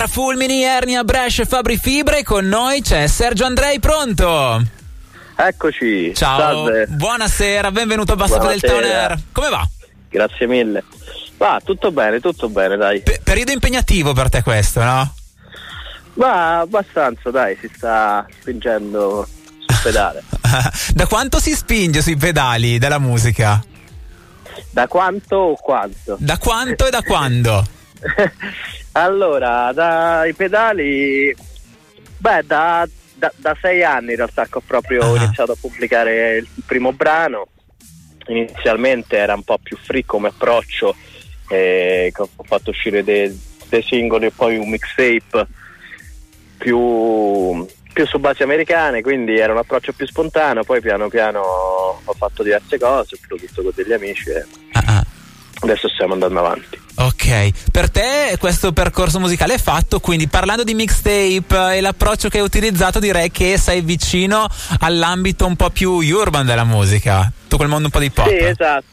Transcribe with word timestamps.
Parafulmini, 0.00 0.62
Ernia, 0.62 1.04
Brescia 1.04 1.42
e 1.42 1.44
Fabri 1.44 1.76
Fibre. 1.76 2.22
Con 2.22 2.46
noi 2.46 2.80
c'è 2.80 3.06
Sergio 3.06 3.44
Andrei, 3.44 3.80
pronto? 3.80 4.62
Eccoci. 5.36 6.14
Ciao. 6.14 6.38
Salve. 6.38 6.86
Buonasera, 6.86 7.70
benvenuto 7.70 8.14
a 8.14 8.16
Bassa 8.16 8.40
Fedeltà 8.40 8.76
On 8.76 8.82
Air. 8.82 9.18
Come 9.30 9.48
va? 9.50 9.68
Grazie 10.08 10.46
mille. 10.46 10.84
Va, 11.36 11.60
tutto 11.62 11.92
bene, 11.92 12.18
tutto 12.18 12.48
bene, 12.48 12.78
dai. 12.78 13.02
Pe- 13.02 13.20
periodo 13.22 13.52
impegnativo 13.52 14.14
per 14.14 14.30
te 14.30 14.42
questo, 14.42 14.82
no? 14.82 15.14
Va 16.14 16.60
abbastanza, 16.60 17.30
dai, 17.30 17.58
si 17.60 17.70
sta 17.70 18.26
spingendo 18.40 19.28
sul 19.66 19.80
pedale. 19.82 20.24
da 20.94 21.06
quanto 21.06 21.38
si 21.38 21.52
spinge 21.52 22.00
sui 22.00 22.16
pedali 22.16 22.78
della 22.78 22.98
musica? 22.98 23.62
Da 24.70 24.88
quanto 24.88 25.36
o 25.36 25.56
quanto? 25.56 26.16
Da 26.18 26.38
quanto 26.38 26.86
e 26.86 26.90
da 26.90 27.02
quando? 27.02 27.66
allora, 28.92 29.72
dai 29.72 30.32
pedali, 30.34 31.34
beh, 32.18 32.42
da, 32.44 32.88
da, 33.14 33.32
da, 33.36 33.56
sei 33.60 33.82
anni 33.84 34.10
in 34.10 34.16
realtà 34.16 34.46
che 34.46 34.58
ho 34.58 34.62
proprio 34.66 35.14
Ah. 35.14 35.16
iniziato 35.24 35.52
a 35.52 35.56
pubblicare 35.60 36.36
il 36.38 36.48
primo 36.66 36.92
brano. 36.92 37.46
Inizialmente 38.26 39.16
era 39.16 39.34
un 39.34 39.42
po' 39.42 39.58
più 39.62 39.76
free 39.76 40.04
come 40.04 40.28
approccio, 40.28 40.94
eh, 41.48 42.12
ho 42.14 42.28
fatto 42.44 42.70
uscire 42.70 43.02
dei, 43.02 43.36
dei 43.68 43.82
singoli 43.82 44.26
e 44.26 44.30
poi 44.30 44.56
un 44.56 44.68
mixtape 44.68 45.46
più, 46.58 47.66
più 47.92 48.06
su 48.06 48.18
basi 48.18 48.42
americane, 48.42 49.02
quindi 49.02 49.36
era 49.38 49.52
un 49.52 49.58
approccio 49.58 49.92
più 49.92 50.06
spontaneo, 50.06 50.62
poi 50.62 50.80
piano 50.80 51.08
piano 51.08 51.40
ho 51.40 52.12
fatto 52.12 52.42
diverse 52.42 52.78
cose, 52.78 53.16
ho 53.16 53.18
prodotto 53.26 53.62
con 53.62 53.72
degli 53.74 53.92
amici 53.92 54.30
e. 54.30 54.44
adesso 55.60 55.88
stiamo 55.88 56.12
andando 56.14 56.38
avanti. 56.40 56.78
Ok, 56.96 57.70
per 57.70 57.90
te 57.90 58.36
questo 58.38 58.72
percorso 58.72 59.18
musicale 59.20 59.54
è 59.54 59.58
fatto, 59.58 60.00
quindi 60.00 60.28
parlando 60.28 60.64
di 60.64 60.74
mixtape 60.74 61.76
e 61.76 61.80
l'approccio 61.80 62.28
che 62.28 62.38
hai 62.38 62.44
utilizzato 62.44 62.98
direi 62.98 63.30
che 63.30 63.56
sei 63.58 63.80
vicino 63.80 64.46
all'ambito 64.80 65.46
un 65.46 65.56
po' 65.56 65.70
più 65.70 65.92
urban 65.92 66.44
della 66.44 66.64
musica, 66.64 67.30
tu 67.48 67.56
quel 67.56 67.68
mondo 67.68 67.86
un 67.86 67.90
po' 67.92 68.00
di 68.00 68.10
pop. 68.10 68.28
Sì, 68.28 68.36
esatto. 68.36 68.84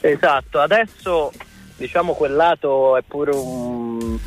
Esatto, 0.00 0.60
adesso 0.60 1.30
diciamo 1.76 2.14
quel 2.14 2.34
lato 2.34 2.96
è 2.96 3.02
pure 3.06 3.30
un, 3.32 4.18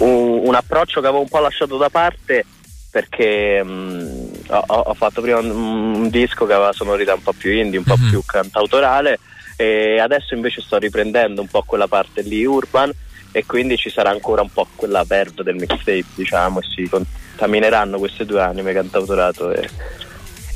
un- 0.00 0.40
un 0.44 0.54
approccio 0.54 1.00
che 1.00 1.06
avevo 1.06 1.22
un 1.22 1.28
po' 1.28 1.38
lasciato 1.38 1.76
da 1.76 1.88
parte 1.88 2.44
perché 2.90 3.62
mm, 3.62 4.30
ho, 4.48 4.64
ho 4.66 4.94
fatto 4.94 5.20
prima 5.20 5.38
un, 5.38 5.50
un 5.50 6.08
disco 6.10 6.46
che 6.46 6.52
aveva 6.54 6.72
sonorità 6.72 7.14
un 7.14 7.22
po' 7.22 7.32
più 7.32 7.52
indie, 7.52 7.78
un 7.78 7.84
po' 7.84 7.96
Mhm. 7.96 8.08
più 8.08 8.22
cantautorale 8.26 9.18
e 9.60 9.98
adesso 9.98 10.34
invece 10.34 10.60
sto 10.60 10.78
riprendendo 10.78 11.40
un 11.40 11.48
po' 11.48 11.64
quella 11.66 11.88
parte 11.88 12.22
lì 12.22 12.44
urban 12.44 12.92
e 13.32 13.44
quindi 13.44 13.76
ci 13.76 13.90
sarà 13.90 14.10
ancora 14.10 14.40
un 14.40 14.52
po' 14.52 14.68
quella 14.76 15.02
verve 15.02 15.42
del 15.42 15.56
mixtape 15.56 16.04
diciamo 16.14 16.60
e 16.60 16.62
si 16.62 16.88
contamineranno 16.88 17.98
queste 17.98 18.24
due 18.24 18.40
anime 18.40 18.72
cantautorato 18.72 19.50
e, 19.50 19.68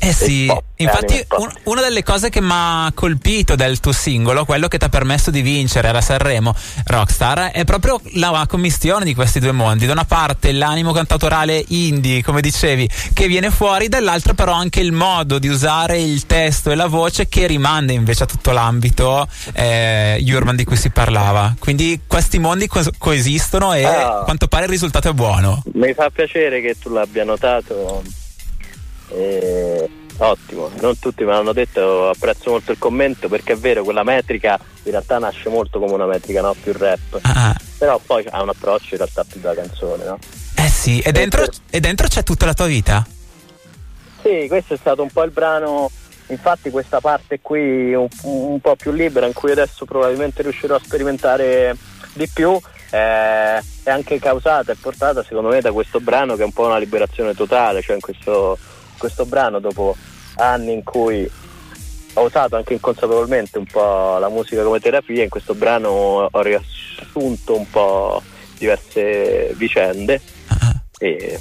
Eh 0.04 0.12
sì, 0.12 0.46
pop, 0.48 0.62
infatti 0.78 1.24
pop. 1.28 1.38
un- 1.40 1.52
una 1.64 1.80
delle 1.80 2.02
cose 2.02 2.28
che 2.28 2.40
mi 2.40 2.48
ha 2.50 2.90
colpito 2.92 3.54
del 3.54 3.78
tuo 3.78 3.92
singolo, 3.92 4.44
quello 4.44 4.66
che 4.66 4.76
ti 4.76 4.84
ha 4.84 4.88
permesso 4.88 5.30
di 5.30 5.42
vincere 5.42 5.86
alla 5.86 6.00
Sanremo 6.00 6.52
Rockstar, 6.86 7.52
è 7.52 7.62
proprio 7.64 8.00
la 8.14 8.44
commistione 8.48 9.04
di 9.04 9.14
questi 9.14 9.38
due 9.38 9.52
mondi. 9.52 9.86
Da 9.86 9.92
una 9.92 10.04
parte 10.04 10.50
l'animo 10.50 10.90
cantautorale 10.92 11.64
indie, 11.68 12.20
come 12.24 12.40
dicevi, 12.40 12.88
che 13.12 13.28
viene 13.28 13.50
fuori, 13.52 13.86
dall'altra 13.88 14.34
però 14.34 14.52
anche 14.54 14.80
il 14.80 14.90
modo 14.90 15.38
di 15.38 15.46
usare 15.46 16.00
il 16.00 16.26
testo 16.26 16.72
e 16.72 16.74
la 16.74 16.86
voce 16.88 17.28
che 17.28 17.46
rimanda 17.46 17.92
invece 17.92 18.24
a 18.24 18.26
tutto 18.26 18.50
l'ambito 18.50 19.28
eh, 19.52 20.20
urban 20.26 20.56
di 20.56 20.64
cui 20.64 20.76
si 20.76 20.90
parlava. 20.90 21.54
Quindi 21.60 22.00
questi 22.08 22.40
mondi 22.40 22.66
co- 22.66 22.90
coesistono 22.98 23.72
e 23.72 23.84
Ah. 23.84 24.18
a 24.18 24.22
quanto 24.24 24.48
pare 24.48 24.64
il 24.64 24.70
risultato 24.70 25.10
è 25.10 25.12
buono. 25.12 25.62
Mi 25.74 25.94
fa 25.94 26.10
piacere 26.10 26.60
che 26.60 26.76
tu 26.76 26.90
l'abbia 26.92 27.22
notato. 27.22 28.02
Eh, 29.14 29.88
ottimo, 30.18 30.70
non 30.80 30.98
tutti 30.98 31.24
me 31.24 31.32
l'hanno 31.32 31.52
detto, 31.52 32.08
apprezzo 32.08 32.50
molto 32.50 32.72
il 32.72 32.78
commento 32.78 33.28
perché 33.28 33.52
è 33.52 33.56
vero, 33.56 33.84
quella 33.84 34.02
metrica 34.02 34.58
in 34.84 34.90
realtà 34.90 35.18
nasce 35.18 35.48
molto 35.48 35.78
come 35.78 35.92
una 35.92 36.06
metrica 36.06 36.40
no? 36.40 36.54
più 36.60 36.72
rap, 36.76 37.18
Ah, 37.22 37.54
però 37.78 38.00
poi 38.04 38.24
ha 38.30 38.42
un 38.42 38.48
approccio 38.48 38.88
in 38.92 38.98
realtà 38.98 39.24
più 39.24 39.40
da 39.40 39.54
canzone. 39.54 40.04
No? 40.04 40.18
eh 40.56 40.68
sì, 40.68 41.00
e 41.00 41.12
dentro, 41.12 41.46
e 41.70 41.80
dentro 41.80 42.06
c'è 42.06 42.22
tutta 42.22 42.46
la 42.46 42.54
tua 42.54 42.66
vita. 42.66 43.06
Sì, 44.22 44.46
questo 44.48 44.74
è 44.74 44.76
stato 44.76 45.02
un 45.02 45.10
po' 45.10 45.24
il 45.24 45.30
brano, 45.32 45.90
infatti 46.28 46.70
questa 46.70 47.00
parte 47.00 47.40
qui 47.40 47.92
un, 47.94 48.06
un 48.22 48.60
po' 48.60 48.76
più 48.76 48.92
libera 48.92 49.26
in 49.26 49.32
cui 49.32 49.50
adesso 49.50 49.84
probabilmente 49.84 50.42
riuscirò 50.42 50.76
a 50.76 50.80
sperimentare 50.82 51.76
di 52.12 52.28
più 52.28 52.58
eh, 52.90 53.58
è 53.84 53.90
anche 53.90 54.18
causata 54.18 54.70
e 54.70 54.76
portata 54.76 55.22
secondo 55.22 55.48
me 55.48 55.60
da 55.60 55.72
questo 55.72 55.98
brano 55.98 56.36
che 56.36 56.42
è 56.42 56.44
un 56.44 56.52
po' 56.52 56.66
una 56.66 56.78
liberazione 56.78 57.34
totale, 57.34 57.80
cioè 57.80 57.96
in 57.96 58.02
questo, 58.02 58.58
questo 59.02 59.26
brano 59.26 59.58
dopo 59.58 59.96
anni 60.36 60.72
in 60.74 60.84
cui 60.84 61.28
ho 62.14 62.22
usato 62.22 62.54
anche 62.54 62.74
inconsapevolmente 62.74 63.58
un 63.58 63.64
po' 63.66 64.16
la 64.18 64.28
musica 64.28 64.62
come 64.62 64.78
terapia, 64.78 65.24
in 65.24 65.28
questo 65.28 65.54
brano 65.54 65.88
ho 66.30 66.40
riassunto 66.42 67.56
un 67.58 67.68
po' 67.68 68.22
diverse 68.58 69.52
vicende 69.56 70.20
Ah. 70.46 70.72
e, 70.98 71.40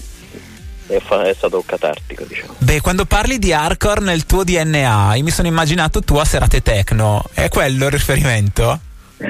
e 0.87 0.99
fa- 1.01 1.23
è 1.27 1.33
stato 1.35 1.61
catartico 1.63 2.23
diciamo. 2.23 2.55
Beh, 2.57 2.81
quando 2.81 3.05
parli 3.05 3.37
di 3.37 3.53
hardcore 3.53 4.01
nel 4.01 4.25
tuo 4.25 4.43
DNA, 4.43 5.13
io 5.15 5.23
mi 5.23 5.29
sono 5.29 5.47
immaginato 5.47 6.01
tu 6.01 6.15
a 6.15 6.25
serate 6.25 6.63
techno. 6.63 7.23
È 7.31 7.47
quello 7.49 7.85
il 7.85 7.91
riferimento? 7.91 8.79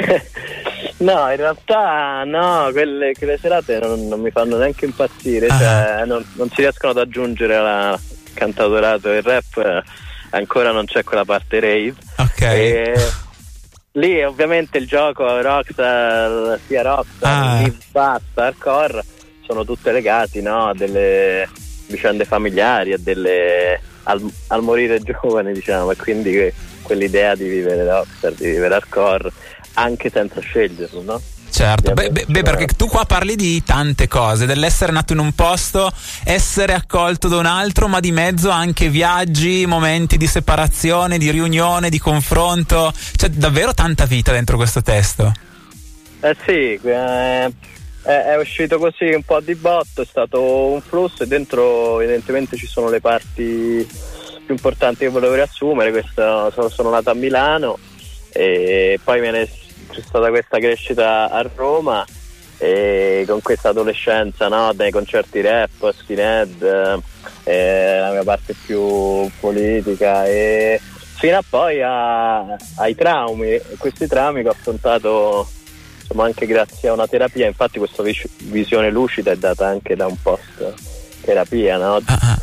no, 0.98 1.30
in 1.32 1.36
realtà 1.36 2.24
no, 2.24 2.70
quelle, 2.72 3.12
quelle 3.18 3.38
serate 3.38 3.80
non, 3.80 4.08
non 4.08 4.22
mi 4.22 4.32
fanno 4.32 4.56
neanche 4.58 4.86
impazzire, 4.86 5.48
Ah. 5.48 5.58
cioè, 5.58 6.06
non, 6.06 6.24
non 6.36 6.48
si 6.50 6.62
riescono 6.62 6.92
ad 6.94 7.00
aggiungere 7.00 7.56
alla 7.56 8.00
cantautorato 8.42 9.12
e 9.12 9.18
il 9.18 9.24
rap, 9.24 9.58
eh, 9.58 9.84
ancora 10.32 10.72
non 10.72 10.86
c'è 10.86 11.04
quella 11.04 11.26
parte 11.26 11.60
rave. 11.60 11.94
Ok. 12.18 12.42
E 12.42 12.94
lì 13.94 14.24
ovviamente 14.24 14.80
il 14.80 14.88
gioco 14.88 15.42
Rockstar, 15.42 16.60
sia 16.66 16.82
Rockstar, 16.82 17.64
Ah. 17.66 17.72
Basta, 17.92 18.46
Hardcore 18.46 19.04
sono 19.46 19.64
tutte 19.64 19.92
legati 19.92 20.42
no, 20.42 20.70
a 20.70 20.74
delle 20.74 21.48
vicende 21.88 22.26
familiari, 22.26 22.94
a 22.94 22.98
delle, 22.98 23.80
al, 24.04 24.26
al 24.48 24.62
morire 24.64 25.00
giovane 25.02 25.52
diciamo 25.54 25.92
e 25.92 25.96
quindi 25.98 26.32
que- 26.32 26.54
quell'idea 26.82 27.36
di 27.36 27.48
vivere 27.48 27.86
Rockstar, 27.86 28.32
di 28.34 28.46
vivere 28.50 28.74
Hardcore 28.76 29.30
anche 29.74 30.10
senza 30.10 30.40
sceglierlo, 30.42 31.02
no? 31.04 31.22
Certo, 31.62 31.94
beh, 31.94 32.10
beh, 32.10 32.42
perché 32.42 32.66
tu 32.66 32.88
qua 32.88 33.06
parli 33.06 33.36
di 33.36 33.62
tante 33.64 34.08
cose, 34.08 34.48
dell'essere 34.48 34.92
nato 34.92 35.14
in 35.14 35.20
un 35.20 35.32
posto, 35.34 35.92
essere 36.24 36.74
accolto 36.74 37.28
da 37.28 37.38
un 37.38 37.46
altro, 37.46 37.88
ma 37.88 38.00
di 38.00 38.12
mezzo 38.12 38.50
anche 38.50 38.90
viaggi, 38.90 39.68
momenti 39.68 40.18
di 40.18 40.26
separazione, 40.26 41.20
di 41.20 41.30
riunione, 41.30 41.92
di 41.92 42.00
confronto. 42.00 42.92
C'è 43.16 43.30
davvero 43.30 43.76
tanta 43.76 44.06
vita 44.06 44.32
dentro 44.32 44.58
questo 44.58 44.82
testo. 44.82 45.32
Eh 46.22 46.36
sì, 46.44 46.80
eh, 46.82 47.52
è, 48.06 48.36
uscito 48.40 48.80
così 48.80 49.14
un 49.14 49.22
po' 49.22 49.40
di 49.40 49.54
botto, 49.54 50.02
è 50.02 50.06
stato 50.06 50.66
un 50.66 50.82
flusso 50.82 51.22
e 51.22 51.28
dentro 51.28 52.02
evidentemente 52.02 52.58
ci 52.58 52.66
sono 52.66 52.90
le 52.90 53.02
parti 53.02 53.88
più 54.46 54.56
importanti 54.56 55.02
che 55.02 55.10
volevo 55.10 55.36
riassumere. 55.36 55.92
Questo, 55.92 56.50
sono, 56.56 56.70
sono 56.70 56.90
nato 56.90 57.12
a 57.12 57.14
Milano 57.14 57.78
e 58.32 59.00
poi 59.04 59.20
me 59.20 59.30
ne- 59.30 59.50
c'è 59.92 60.02
stata 60.02 60.30
questa 60.30 60.58
crescita 60.60 61.30
a 61.30 61.48
Roma 61.56 62.06
e 62.58 63.24
con 63.28 63.42
questa 63.42 63.70
adolescenza 63.70 64.48
no, 64.48 64.72
dai 64.74 64.92
concerti 64.92 65.42
rap, 65.42 65.92
skinhead, 65.94 67.02
eh, 67.44 67.98
la 68.00 68.12
mia 68.12 68.24
parte 68.24 68.54
più 68.66 69.30
politica 69.40 70.26
e 70.26 70.80
fino 71.18 71.38
a 71.38 71.44
poi 71.48 71.82
a- 71.82 72.56
ai 72.78 72.96
traumi, 72.96 73.60
questi 73.78 74.08
traumi 74.08 74.42
che 74.44 74.48
ho 74.48 74.52
affrontato 74.52 75.50
insomma 76.00 76.26
anche 76.26 76.46
grazie 76.46 76.90
a 76.90 76.94
una 76.94 77.08
terapia, 77.08 77.48
infatti 77.48 77.78
questa 77.80 78.04
vis- 78.04 78.28
visione 78.44 78.90
lucida 78.92 79.32
è 79.32 79.36
data 79.38 79.68
anche 79.68 79.96
da 79.96 80.06
un 80.08 80.16
post 80.22 80.74
terapia, 81.22 81.78
no? 81.78 81.96
Ah, 82.06 82.18
ah. 82.22 82.40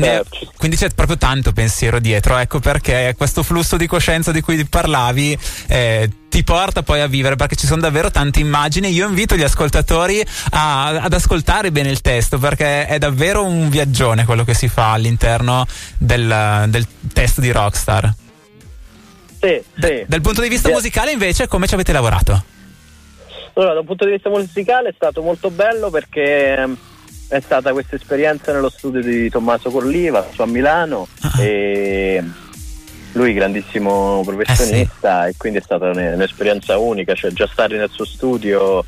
Quindi, 0.00 0.28
ci- 0.30 0.48
quindi 0.56 0.76
c'è 0.76 0.88
proprio 0.90 1.16
tanto 1.16 1.52
pensiero 1.52 1.98
dietro, 2.00 2.36
ecco 2.38 2.58
perché 2.60 3.14
questo 3.16 3.42
flusso 3.42 3.76
di 3.76 3.86
coscienza 3.86 4.32
di 4.32 4.40
cui 4.40 4.64
parlavi 4.66 5.38
eh, 5.68 6.10
ti 6.28 6.44
porta 6.44 6.82
poi 6.82 7.00
a 7.00 7.06
vivere 7.06 7.36
perché 7.36 7.56
ci 7.56 7.66
sono 7.66 7.80
davvero 7.80 8.10
tante 8.10 8.40
immagini. 8.40 8.88
Io 8.90 9.06
invito 9.08 9.36
gli 9.36 9.42
ascoltatori 9.42 10.24
a- 10.50 11.00
ad 11.00 11.12
ascoltare 11.12 11.70
bene 11.72 11.90
il 11.90 12.00
testo 12.00 12.38
perché 12.38 12.86
è 12.86 12.98
davvero 12.98 13.44
un 13.44 13.68
viaggione 13.68 14.24
quello 14.24 14.44
che 14.44 14.54
si 14.54 14.68
fa 14.68 14.92
all'interno 14.92 15.66
del, 15.98 16.64
del 16.68 16.86
testo 17.12 17.40
di 17.40 17.50
Rockstar. 17.50 18.14
Sì, 19.40 19.60
sì. 19.80 20.04
Dal 20.06 20.20
punto 20.20 20.42
di 20.42 20.48
vista 20.48 20.68
Sì. 20.68 20.74
musicale 20.74 21.12
invece 21.12 21.48
come 21.48 21.66
ci 21.66 21.74
avete 21.74 21.92
lavorato? 21.92 22.44
Allora, 23.54 23.72
da 23.74 23.80
un 23.80 23.86
punto 23.86 24.04
di 24.04 24.12
vista 24.12 24.28
musicale 24.30 24.90
è 24.90 24.92
stato 24.94 25.22
molto 25.22 25.50
bello 25.50 25.90
perché 25.90 26.68
è 27.30 27.40
stata 27.40 27.72
questa 27.72 27.94
esperienza 27.96 28.52
nello 28.52 28.68
studio 28.70 29.00
di 29.00 29.30
Tommaso 29.30 29.70
Corliva 29.70 30.26
su 30.32 30.42
a 30.42 30.46
Milano 30.46 31.06
Ah. 31.22 31.40
e 31.40 32.22
lui 33.12 33.32
grandissimo 33.34 34.22
professionista 34.24 35.26
e 35.26 35.34
quindi 35.36 35.58
è 35.58 35.62
stata 35.62 35.86
un- 35.86 36.12
un'esperienza 36.14 36.76
unica, 36.78 37.14
cioè 37.14 37.30
già 37.30 37.48
stare 37.50 37.76
nel 37.76 37.90
suo 37.90 38.04
studio 38.04 38.84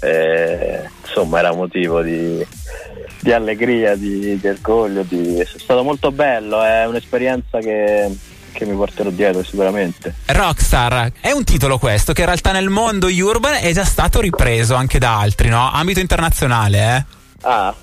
eh, 0.00 0.88
insomma 1.02 1.12
insomma 1.24 1.38
era 1.38 1.52
motivo 1.54 2.02
di, 2.02 2.44
di 3.20 3.32
allegria, 3.32 3.94
di, 3.96 4.38
di 4.38 4.48
orgoglio, 4.48 5.02
di... 5.02 5.38
è 5.38 5.46
stato 5.46 5.82
molto 5.82 6.12
bello, 6.12 6.62
è 6.62 6.84
un'esperienza 6.86 7.58
che, 7.58 8.14
che 8.52 8.64
mi 8.66 8.74
porterò 8.76 9.10
dietro 9.10 9.42
sicuramente. 9.42 10.14
Rockstar 10.26 11.12
è 11.20 11.30
un 11.30 11.44
titolo 11.44 11.78
questo 11.78 12.12
che 12.12 12.20
in 12.20 12.26
realtà 12.26 12.52
nel 12.52 12.68
mondo 12.68 13.06
urban 13.06 13.54
è 13.54 13.72
già 13.72 13.84
stato 13.84 14.20
ripreso 14.20 14.74
anche 14.74 14.98
da 14.98 15.18
altri, 15.18 15.48
no? 15.48 15.70
Ambito 15.72 16.00
internazionale, 16.00 16.78
eh? 16.96 17.04
Ah. 17.44 17.74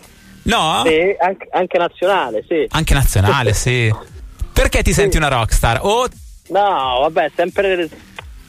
No? 0.43 0.83
Sì, 0.85 1.15
anche, 1.19 1.47
anche 1.51 1.77
nazionale, 1.77 2.43
sì. 2.47 2.65
Anche 2.69 2.93
nazionale, 2.93 3.53
sì. 3.53 3.93
Perché 4.51 4.81
ti 4.83 4.93
senti 4.93 5.17
una 5.17 5.27
rockstar? 5.27 5.79
O 5.81 6.07
No, 6.49 6.99
vabbè, 7.01 7.31
sempre. 7.35 7.89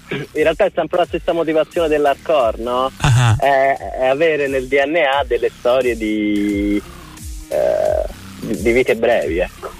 In 0.08 0.42
realtà 0.42 0.64
è 0.66 0.72
sempre 0.74 0.98
la 0.98 1.06
stessa 1.06 1.32
motivazione 1.32 1.88
dell'hardcore, 1.88 2.58
no? 2.58 2.90
È, 3.38 3.76
è 4.00 4.06
avere 4.06 4.46
nel 4.46 4.66
DNA 4.66 5.24
delle 5.26 5.50
storie 5.56 5.96
di, 5.96 6.82
eh, 7.48 8.02
di, 8.40 8.60
di 8.62 8.72
vite 8.72 8.94
brevi, 8.96 9.38
ecco. 9.38 9.71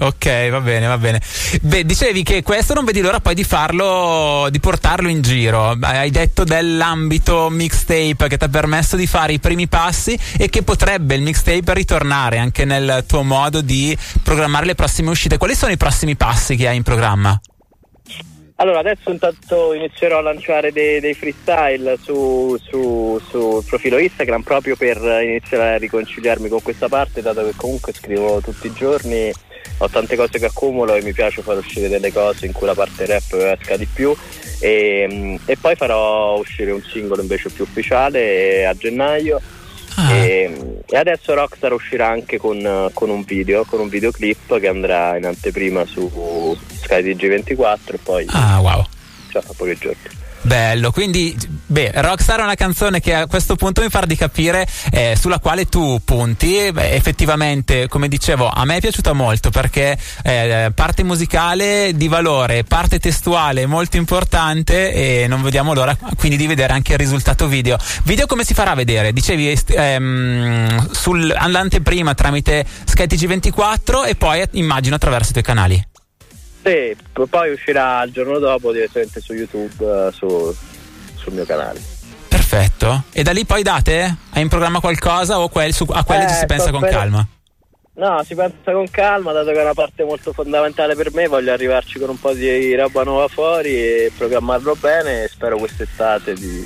Ok, 0.00 0.48
va 0.50 0.60
bene, 0.60 0.86
va 0.86 0.96
bene. 0.96 1.20
Beh, 1.60 1.84
dicevi 1.84 2.22
che 2.22 2.44
questo 2.44 2.72
non 2.72 2.84
vedi 2.84 3.00
l'ora 3.00 3.18
poi 3.18 3.34
di 3.34 3.42
farlo, 3.42 4.46
di 4.48 4.60
portarlo 4.60 5.08
in 5.08 5.22
giro. 5.22 5.76
Hai 5.80 6.10
detto 6.10 6.44
dell'ambito 6.44 7.50
mixtape 7.50 8.28
che 8.28 8.36
ti 8.36 8.44
ha 8.44 8.48
permesso 8.48 8.94
di 8.94 9.08
fare 9.08 9.32
i 9.32 9.40
primi 9.40 9.66
passi 9.66 10.16
e 10.38 10.48
che 10.48 10.62
potrebbe 10.62 11.16
il 11.16 11.22
mixtape 11.22 11.74
ritornare 11.74 12.38
anche 12.38 12.64
nel 12.64 13.04
tuo 13.08 13.24
modo 13.24 13.60
di 13.60 13.96
programmare 14.22 14.66
le 14.66 14.76
prossime 14.76 15.10
uscite. 15.10 15.36
Quali 15.36 15.56
sono 15.56 15.72
i 15.72 15.76
prossimi 15.76 16.14
passi 16.14 16.54
che 16.54 16.68
hai 16.68 16.76
in 16.76 16.84
programma? 16.84 17.40
Allora, 18.60 18.78
adesso 18.78 19.10
intanto 19.10 19.72
inizierò 19.72 20.18
a 20.18 20.22
lanciare 20.22 20.70
dei, 20.72 21.00
dei 21.00 21.14
freestyle 21.14 21.96
su, 22.00 22.56
su, 22.68 23.20
sul 23.28 23.64
profilo 23.64 23.98
Instagram 23.98 24.42
proprio 24.42 24.76
per 24.76 24.96
iniziare 24.96 25.74
a 25.74 25.78
riconciliarmi 25.78 26.48
con 26.48 26.62
questa 26.62 26.88
parte, 26.88 27.22
dato 27.22 27.44
che 27.44 27.52
comunque 27.56 27.92
scrivo 27.92 28.40
tutti 28.40 28.66
i 28.66 28.72
giorni, 28.72 29.32
ho 29.78 29.88
tante 29.88 30.16
cose 30.16 30.38
che 30.38 30.46
accumulo 30.46 30.94
e 30.94 31.02
mi 31.02 31.12
piace 31.12 31.42
far 31.42 31.58
uscire 31.58 31.88
delle 31.88 32.12
cose 32.12 32.46
in 32.46 32.52
cui 32.52 32.66
la 32.66 32.74
parte 32.74 33.06
rap 33.06 33.32
esca 33.34 33.76
di 33.76 33.86
più 33.86 34.14
e, 34.60 35.38
e 35.44 35.56
poi 35.56 35.76
farò 35.76 36.36
uscire 36.38 36.72
un 36.72 36.82
singolo 36.82 37.20
invece 37.22 37.50
più 37.50 37.64
ufficiale 37.64 38.66
a 38.66 38.74
gennaio. 38.74 39.40
Ah. 39.96 40.12
E, 40.14 40.80
e 40.86 40.96
adesso 40.96 41.34
Rockstar 41.34 41.72
uscirà 41.72 42.08
anche 42.08 42.38
con, 42.38 42.88
con 42.92 43.10
un 43.10 43.22
video, 43.24 43.64
con 43.64 43.80
un 43.80 43.88
videoclip 43.88 44.60
che 44.60 44.68
andrà 44.68 45.16
in 45.16 45.26
anteprima 45.26 45.84
su 45.86 46.56
Sky 46.82 47.14
TG24 47.14 47.78
e 47.94 47.98
poi 48.02 48.26
Ah, 48.30 48.60
wow. 48.60 48.84
cioè, 49.30 49.42
fra 49.42 49.52
pochi 49.56 49.76
giorni. 49.76 50.26
Bello, 50.48 50.92
quindi 50.92 51.36
beh, 51.66 51.92
Rockstar 51.96 52.40
è 52.40 52.42
una 52.42 52.54
canzone 52.54 53.00
che 53.00 53.12
a 53.12 53.26
questo 53.26 53.54
punto 53.54 53.82
mi 53.82 53.90
fa 53.90 54.06
di 54.06 54.16
capire 54.16 54.66
eh, 54.90 55.14
sulla 55.14 55.40
quale 55.40 55.66
tu 55.66 56.00
punti. 56.02 56.70
Beh, 56.72 56.92
effettivamente, 56.92 57.86
come 57.86 58.08
dicevo, 58.08 58.48
a 58.48 58.64
me 58.64 58.76
è 58.76 58.80
piaciuta 58.80 59.12
molto 59.12 59.50
perché 59.50 59.98
eh, 60.22 60.72
parte 60.74 61.04
musicale 61.04 61.92
di 61.94 62.08
valore, 62.08 62.64
parte 62.64 62.98
testuale 62.98 63.66
molto 63.66 63.98
importante 63.98 64.90
e 64.94 65.26
non 65.28 65.42
vediamo 65.42 65.74
l'ora 65.74 65.94
quindi 66.16 66.38
di 66.38 66.46
vedere 66.46 66.72
anche 66.72 66.92
il 66.92 66.98
risultato 66.98 67.46
video. 67.46 67.76
Video 68.04 68.24
come 68.24 68.42
si 68.42 68.54
farà 68.54 68.70
a 68.70 68.74
vedere? 68.74 69.12
Dicevi 69.12 69.54
ehm, 69.66 70.90
sul, 70.92 71.30
all'anteprima 71.36 72.14
tramite 72.14 72.64
SkyTG24 72.86 74.06
e 74.06 74.14
poi 74.14 74.42
immagino 74.52 74.94
attraverso 74.94 75.28
i 75.28 75.32
tuoi 75.32 75.44
canali. 75.44 75.88
Sì, 76.62 76.96
poi 77.28 77.52
uscirà 77.52 78.02
il 78.02 78.12
giorno 78.12 78.38
dopo 78.38 78.72
direttamente 78.72 79.20
su 79.20 79.32
YouTube, 79.32 79.72
eh, 80.08 80.12
su- 80.12 80.54
sul 81.16 81.32
mio 81.32 81.44
canale. 81.44 81.80
Perfetto. 82.28 83.04
E 83.12 83.22
da 83.22 83.32
lì 83.32 83.44
poi 83.44 83.62
date? 83.62 84.16
Hai 84.30 84.42
in 84.42 84.48
programma 84.48 84.80
qualcosa 84.80 85.38
o 85.40 85.48
quel- 85.48 85.72
su- 85.72 85.86
a 85.90 86.04
quelle 86.04 86.24
Eh, 86.24 86.28
ci 86.28 86.34
si 86.34 86.46
pensa 86.46 86.70
con 86.70 86.80
per- 86.80 86.90
calma? 86.90 87.26
No, 87.94 88.22
si 88.22 88.34
pensa 88.36 88.70
con 88.72 88.88
calma, 88.90 89.32
dato 89.32 89.50
che 89.50 89.58
è 89.58 89.62
una 89.62 89.74
parte 89.74 90.04
molto 90.04 90.32
fondamentale 90.32 90.94
per 90.94 91.12
me, 91.12 91.26
voglio 91.26 91.52
arrivarci 91.52 91.98
con 91.98 92.10
un 92.10 92.18
po' 92.20 92.32
di 92.32 92.74
roba 92.76 93.02
nuova 93.02 93.26
fuori 93.26 93.70
e 93.74 94.12
programmarlo 94.16 94.76
bene 94.78 95.24
e 95.24 95.28
spero 95.28 95.56
quest'estate 95.58 96.34
di, 96.34 96.64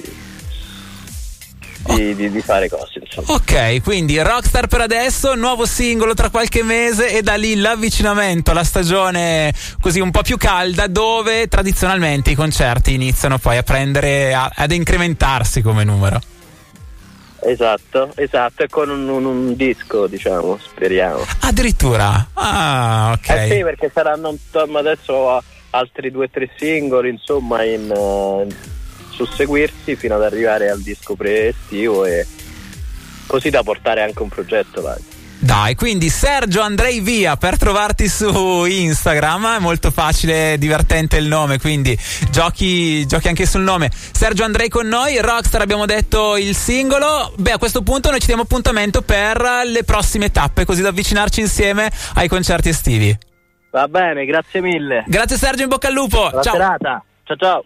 di, 1.85 2.15
di- 2.15 2.31
di 2.31 2.41
fare 2.41 2.69
cose, 2.69 3.01
insomma. 3.01 3.33
Ok, 3.35 3.83
quindi 3.83 4.21
Rockstar 4.21 4.67
per 4.67 4.81
adesso, 4.83 5.35
nuovo 5.35 5.67
singolo 5.67 6.15
tra 6.15 6.31
qualche 6.31 6.63
mese 6.63 7.11
e 7.17 7.23
da 7.23 7.35
lì 7.35 7.57
l'avvicinamento 7.57 8.51
alla 8.53 8.65
stagione 8.65 9.53
così 9.81 10.01
un 10.01 10.11
po' 10.11 10.23
più 10.23 10.37
calda 10.37 10.87
dove 10.87 11.49
tradizionalmente 11.49 12.31
i 12.31 12.35
concerti 12.35 12.95
iniziano 12.95 13.39
poi 13.39 13.57
a 13.57 13.63
prendere, 13.63 14.33
a- 14.35 14.51
ad 14.55 14.71
incrementarsi 14.73 15.61
come 15.63 15.85
numero. 15.85 16.21
Esatto, 17.45 18.13
esatto, 18.15 18.63
e 18.63 18.69
con 18.69 18.89
un, 18.89 19.09
un- 19.09 19.25
un 19.25 19.57
disco, 19.57 20.07
diciamo, 20.07 20.59
speriamo. 20.63 21.25
Addirittura. 21.41 22.29
Ah, 22.35 23.11
ok. 23.17 23.29
Eh 23.31 23.49
sì, 23.51 23.63
perché 23.65 23.91
saranno 23.93 24.37
adesso 24.75 25.43
altri 25.71 26.13
due 26.13 26.27
o 26.27 26.31
tre 26.31 26.49
singoli, 26.57 27.09
insomma, 27.11 27.65
in, 27.65 27.91
eh, 27.91 28.47
susseguirsi 29.13 29.97
fino 29.97 30.15
ad 30.15 30.23
arrivare 30.23 30.71
al 30.71 30.81
disco 30.81 31.15
pre-estivo 31.15 32.05
e 32.05 32.27
così 33.27 33.51
da 33.51 33.63
portare 33.63 34.03
anche 34.03 34.23
un 34.23 34.29
progetto 34.29 34.81
avanti. 34.81 35.21
Dai, 35.43 35.75
quindi 35.75 36.09
Sergio 36.09 36.61
Andrei 36.61 37.01
Via 37.01 37.37
per 37.37 37.59
trovarti 37.59 38.07
su 38.09 38.65
Instagram, 38.65 39.57
è 39.57 39.59
molto 39.59 39.91
facile, 39.91 40.57
divertente 40.57 41.17
il 41.17 41.27
nome, 41.27 41.59
quindi 41.59 41.99
giochi, 42.31 43.05
giochi 43.07 43.27
anche 43.27 43.45
sul 43.45 43.63
nome. 43.63 43.91
Sergio 43.93 44.45
Andrei 44.45 44.69
con 44.69 44.87
noi, 44.87 45.21
Rockstar 45.21 45.61
abbiamo 45.61 45.85
detto 45.85 46.37
il 46.37 46.55
singolo, 46.55 47.33
beh 47.37 47.53
a 47.53 47.59
questo 47.59 47.83
punto 47.83 48.11
noi 48.11 48.21
ci 48.21 48.27
diamo 48.27 48.43
appuntamento 48.43 49.03
per 49.03 49.45
le 49.67 49.83
prossime 49.83 50.31
tappe, 50.31 50.65
così 50.65 50.81
da 50.81 50.91
avvicinarci 50.91 51.41
insieme 51.41 51.91
ai 52.15 52.29
concerti 52.29 52.69
estivi. 52.69 53.19
Va 53.73 53.89
bene, 53.89 54.25
grazie 54.25 54.61
mille. 54.61 55.03
Grazie 55.09 55.37
Sergio, 55.39 55.65
in 55.65 55.71
bocca 55.71 55.89
al 55.89 55.95
lupo, 55.95 56.29
Buona 56.29 56.43
ciao! 56.43 56.53
serata. 56.53 57.05
Ciao 57.25 57.37
ciao. 57.37 57.65